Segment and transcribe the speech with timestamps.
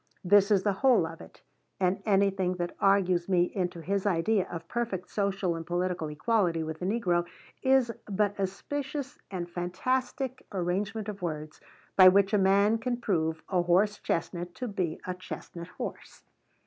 [0.23, 1.43] This is the whole of it;
[1.79, 6.79] and anything that argues me into his idea of perfect social and political equality with
[6.79, 7.27] the negro
[7.61, 11.61] is but a specious and fantastic arrangement of words,
[11.95, 16.23] by which a man can prove a horse chestnut to be a chestnut horse.